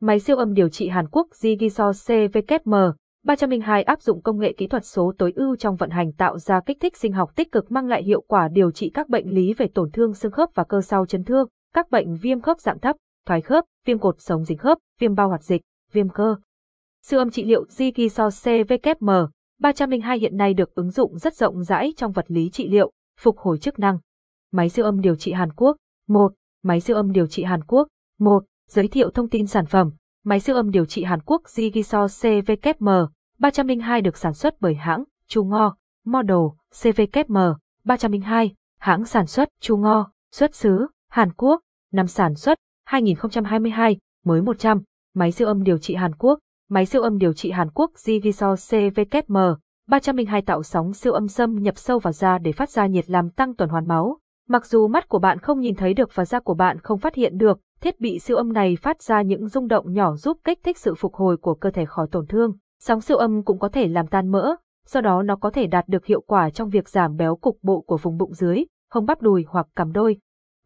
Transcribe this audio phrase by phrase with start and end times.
[0.00, 2.74] Máy siêu âm điều trị Hàn Quốc Jigiso CVKM
[3.24, 6.60] 302 áp dụng công nghệ kỹ thuật số tối ưu trong vận hành tạo ra
[6.66, 9.54] kích thích sinh học tích cực mang lại hiệu quả điều trị các bệnh lý
[9.54, 12.78] về tổn thương xương khớp và cơ sau chấn thương, các bệnh viêm khớp dạng
[12.78, 16.36] thấp, thoái khớp, viêm cột sống dính khớp, viêm bao hoạt dịch, viêm cơ.
[17.02, 19.10] Siêu âm trị liệu Jigiso CVKM
[19.60, 23.38] 302 hiện nay được ứng dụng rất rộng rãi trong vật lý trị liệu, phục
[23.38, 23.98] hồi chức năng.
[24.52, 25.76] Máy siêu âm điều trị Hàn Quốc
[26.08, 26.32] 1.
[26.62, 27.88] Máy siêu âm điều trị Hàn Quốc
[28.18, 28.44] 1.
[28.68, 29.90] Giới thiệu thông tin sản phẩm.
[30.24, 32.88] Máy siêu âm điều trị Hàn Quốc Jigiso CVKM
[33.38, 36.36] 302 được sản xuất bởi hãng Chu Ngo, model
[36.82, 37.36] CVKM
[37.84, 41.60] 302, hãng sản xuất Chu Ngo, xuất xứ Hàn Quốc,
[41.92, 44.82] năm sản xuất 2022, mới 100,
[45.14, 48.56] máy siêu âm điều trị Hàn Quốc, máy siêu âm điều trị Hàn Quốc Jigiso
[48.56, 49.36] CVKM
[49.88, 53.30] 302 tạo sóng siêu âm xâm nhập sâu vào da để phát ra nhiệt làm
[53.30, 54.18] tăng tuần hoàn máu.
[54.48, 57.14] Mặc dù mắt của bạn không nhìn thấy được và da của bạn không phát
[57.14, 60.58] hiện được, thiết bị siêu âm này phát ra những rung động nhỏ giúp kích
[60.64, 62.52] thích sự phục hồi của cơ thể khỏi tổn thương.
[62.80, 64.54] Sóng siêu âm cũng có thể làm tan mỡ,
[64.86, 67.80] do đó nó có thể đạt được hiệu quả trong việc giảm béo cục bộ
[67.80, 70.16] của vùng bụng dưới, hông bắp đùi hoặc cằm đôi.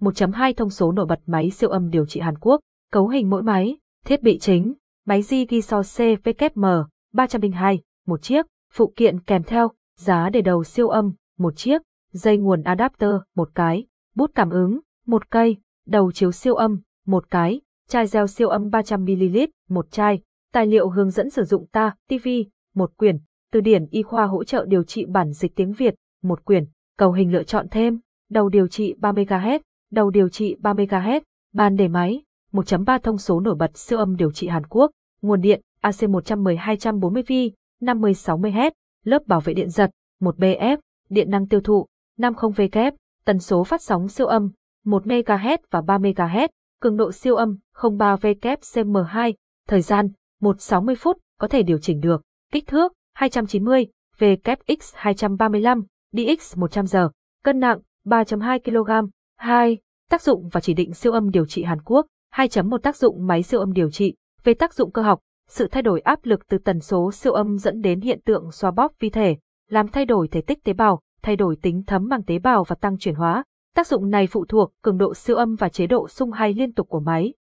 [0.00, 2.60] 1.2 thông số nổi bật máy siêu âm điều trị Hàn Quốc,
[2.92, 4.74] cấu hình mỗi máy, thiết bị chính,
[5.06, 6.64] máy Jigiso CVKM
[7.12, 12.38] 302, một chiếc, phụ kiện kèm theo, giá để đầu siêu âm, một chiếc, dây
[12.38, 17.60] nguồn adapter, một cái, bút cảm ứng, một cây, đầu chiếu siêu âm, một cái,
[17.88, 20.20] chai gel siêu âm 300ml, một chai,
[20.52, 22.28] tài liệu hướng dẫn sử dụng ta, TV,
[22.74, 23.18] một quyển,
[23.52, 26.64] từ điển y khoa hỗ trợ điều trị bản dịch tiếng Việt, một quyển,
[26.98, 29.58] cầu hình lựa chọn thêm, đầu điều trị 3MHz,
[29.90, 31.20] đầu điều trị 3MHz,
[31.52, 34.90] bàn để máy, 1.3 thông số nổi bật siêu âm điều trị Hàn Quốc,
[35.22, 38.70] nguồn điện AC110-240V, 50-60Hz,
[39.04, 39.90] lớp bảo vệ điện giật,
[40.20, 40.76] 1BF,
[41.08, 41.86] điện năng tiêu thụ,
[42.18, 42.92] 50W,
[43.24, 44.50] tần số phát sóng siêu âm,
[44.84, 46.48] 1MHz và 3MHz,
[46.80, 49.32] cường độ siêu âm, 03WCM2,
[49.68, 50.08] thời gian,
[50.40, 52.22] 160 phút, có thể điều chỉnh được,
[52.52, 53.86] kích thước, 290,
[54.18, 57.10] WX 235, DX 100 giờ,
[57.44, 59.78] cân nặng, 3.2 kg, 2.
[60.10, 63.42] Tác dụng và chỉ định siêu âm điều trị Hàn Quốc, 2.1 tác dụng máy
[63.42, 66.58] siêu âm điều trị, về tác dụng cơ học, sự thay đổi áp lực từ
[66.58, 69.36] tần số siêu âm dẫn đến hiện tượng xoa bóp vi thể,
[69.68, 72.76] làm thay đổi thể tích tế bào, thay đổi tính thấm màng tế bào và
[72.80, 73.44] tăng chuyển hóa.
[73.74, 76.72] Tác dụng này phụ thuộc cường độ siêu âm và chế độ sung hay liên
[76.72, 77.34] tục của máy.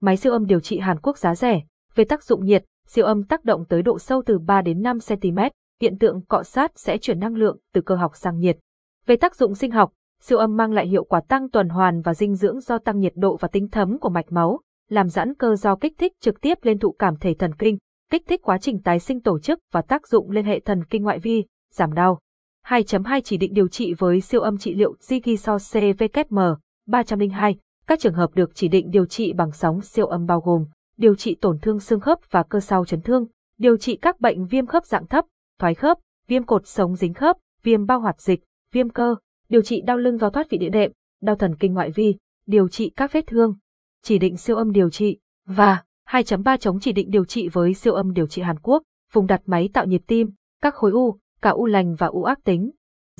[0.00, 1.62] Máy siêu âm điều trị Hàn Quốc giá rẻ,
[1.94, 4.98] về tác dụng nhiệt, siêu âm tác động tới độ sâu từ 3 đến 5
[5.08, 5.38] cm,
[5.80, 8.58] hiện tượng cọ sát sẽ chuyển năng lượng từ cơ học sang nhiệt.
[9.06, 12.14] Về tác dụng sinh học, siêu âm mang lại hiệu quả tăng tuần hoàn và
[12.14, 15.56] dinh dưỡng do tăng nhiệt độ và tính thấm của mạch máu, làm giãn cơ
[15.56, 17.78] do kích thích trực tiếp lên thụ cảm thể thần kinh,
[18.10, 21.02] kích thích quá trình tái sinh tổ chức và tác dụng lên hệ thần kinh
[21.02, 22.18] ngoại vi, giảm đau.
[22.66, 26.38] 2.2 chỉ định điều trị với siêu âm trị liệu Jigiso CVKM
[26.86, 27.56] 302.
[27.86, 30.64] Các trường hợp được chỉ định điều trị bằng sóng siêu âm bao gồm
[30.96, 33.26] điều trị tổn thương xương khớp và cơ sau chấn thương,
[33.58, 35.24] điều trị các bệnh viêm khớp dạng thấp,
[35.58, 38.40] thoái khớp, viêm cột sống dính khớp, viêm bao hoạt dịch,
[38.72, 39.16] viêm cơ,
[39.48, 42.14] điều trị đau lưng do thoát vị địa đệm, đau thần kinh ngoại vi,
[42.46, 43.54] điều trị các vết thương,
[44.02, 47.94] chỉ định siêu âm điều trị và 2.3 chống chỉ định điều trị với siêu
[47.94, 48.82] âm điều trị Hàn Quốc,
[49.12, 50.30] vùng đặt máy tạo nhịp tim,
[50.62, 52.70] các khối u, cả u lành và u ác tính,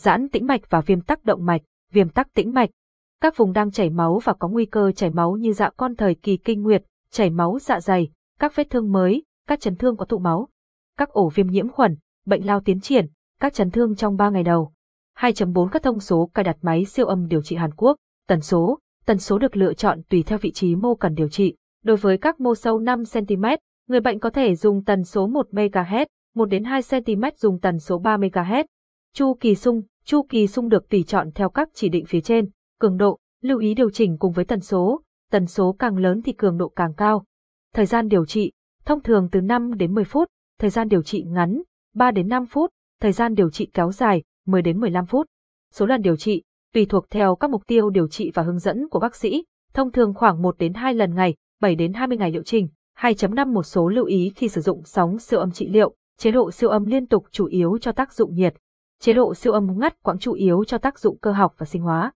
[0.00, 2.70] giãn tĩnh mạch và viêm tắc động mạch, viêm tắc tĩnh mạch,
[3.20, 6.14] các vùng đang chảy máu và có nguy cơ chảy máu như dạ con thời
[6.14, 8.08] kỳ kinh nguyệt, chảy máu dạ dày,
[8.40, 10.48] các vết thương mới, các chấn thương có tụ máu,
[10.98, 13.06] các ổ viêm nhiễm khuẩn, bệnh lao tiến triển,
[13.40, 14.72] các chấn thương trong 3 ngày đầu.
[15.18, 17.96] 2.4 các thông số cài đặt máy siêu âm điều trị Hàn Quốc,
[18.28, 21.56] tần số, tần số được lựa chọn tùy theo vị trí mô cần điều trị.
[21.84, 23.44] Đối với các mô sâu 5 cm,
[23.88, 26.06] người bệnh có thể dùng tần số 1 MHz,
[26.36, 28.64] 1 đến 2 cm dùng tần số 3 MHz.
[29.14, 32.50] Chu kỳ sung, chu kỳ sung được tùy chọn theo các chỉ định phía trên,
[32.80, 36.32] cường độ, lưu ý điều chỉnh cùng với tần số, tần số càng lớn thì
[36.32, 37.24] cường độ càng cao.
[37.74, 38.52] Thời gian điều trị,
[38.84, 41.62] thông thường từ 5 đến 10 phút, thời gian điều trị ngắn,
[41.94, 42.70] 3 đến 5 phút,
[43.00, 45.26] thời gian điều trị kéo dài, 10 đến 15 phút.
[45.72, 46.42] Số lần điều trị,
[46.74, 49.92] tùy thuộc theo các mục tiêu điều trị và hướng dẫn của bác sĩ, thông
[49.92, 52.68] thường khoảng 1 đến 2 lần ngày, 7 đến 20 ngày liệu trình.
[52.98, 56.50] 2.5 một số lưu ý khi sử dụng sóng siêu âm trị liệu, chế độ
[56.50, 58.54] siêu âm liên tục chủ yếu cho tác dụng nhiệt,
[59.00, 61.82] chế độ siêu âm ngắt quãng chủ yếu cho tác dụng cơ học và sinh
[61.82, 62.12] hóa.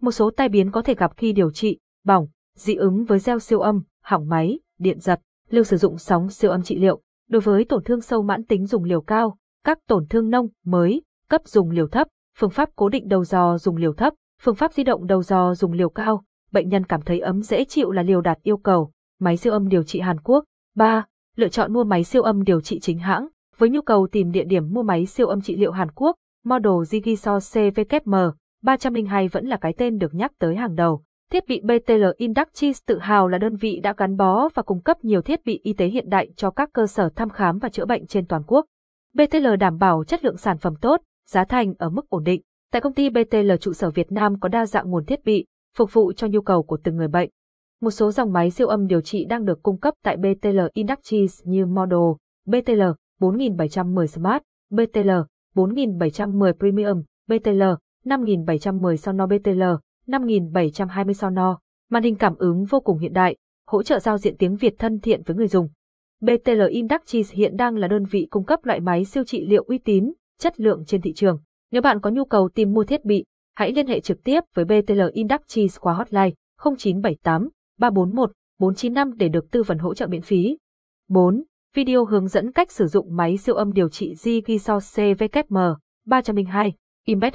[0.00, 3.38] Một số tai biến có thể gặp khi điều trị, bỏng, dị ứng với gel
[3.38, 5.20] siêu âm, hỏng máy, điện giật,
[5.50, 7.00] lưu sử dụng sóng siêu âm trị liệu.
[7.28, 11.02] Đối với tổn thương sâu mãn tính dùng liều cao, các tổn thương nông, mới,
[11.28, 12.08] cấp dùng liều thấp,
[12.38, 15.54] phương pháp cố định đầu dò dùng liều thấp, phương pháp di động đầu dò
[15.54, 18.92] dùng liều cao, bệnh nhân cảm thấy ấm dễ chịu là liều đạt yêu cầu,
[19.20, 20.44] máy siêu âm điều trị Hàn Quốc.
[20.74, 21.06] 3.
[21.36, 23.28] Lựa chọn mua máy siêu âm điều trị chính hãng.
[23.58, 26.72] Với nhu cầu tìm địa điểm mua máy siêu âm trị liệu Hàn Quốc, model
[26.72, 28.14] Jigiso CVKM
[28.62, 31.02] 302 vẫn là cái tên được nhắc tới hàng đầu.
[31.30, 35.04] Thiết bị BTL Inductis tự hào là đơn vị đã gắn bó và cung cấp
[35.04, 37.84] nhiều thiết bị y tế hiện đại cho các cơ sở thăm khám và chữa
[37.84, 38.66] bệnh trên toàn quốc.
[39.14, 42.42] BTL đảm bảo chất lượng sản phẩm tốt, giá thành ở mức ổn định.
[42.72, 45.46] Tại công ty BTL trụ sở Việt Nam có đa dạng nguồn thiết bị,
[45.76, 47.30] phục vụ cho nhu cầu của từng người bệnh.
[47.80, 51.40] Một số dòng máy siêu âm điều trị đang được cung cấp tại BTL Inductis
[51.44, 52.00] như Model,
[52.46, 52.82] BTL
[53.24, 55.10] 4710 Smart, BTL
[55.54, 57.62] 4710 Premium, BTL
[58.04, 59.62] 5710 Sono BTL
[60.06, 61.58] 5720 Sono.
[61.90, 63.36] Màn hình cảm ứng vô cùng hiện đại,
[63.66, 65.68] hỗ trợ giao diện tiếng Việt thân thiện với người dùng.
[66.20, 69.78] BTL Industries hiện đang là đơn vị cung cấp loại máy siêu trị liệu uy
[69.78, 71.40] tín, chất lượng trên thị trường.
[71.72, 73.24] Nếu bạn có nhu cầu tìm mua thiết bị,
[73.54, 76.30] hãy liên hệ trực tiếp với BTL Industries qua hotline
[76.64, 77.48] 0978
[77.78, 80.58] 341 495 để được tư vấn hỗ trợ miễn phí.
[81.08, 81.44] 4.
[81.74, 85.56] Video hướng dẫn cách sử dụng máy siêu âm điều trị Zigiso CVKM
[86.06, 86.72] 302
[87.04, 87.32] Imbed